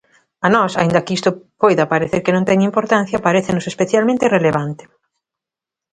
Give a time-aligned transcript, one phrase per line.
[0.45, 1.29] A nós, aínda que isto
[1.61, 4.83] poida parecer que non ten importancia, parécenos especialmente relevante.